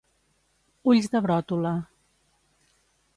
[0.93, 1.75] Ulls de bròtola.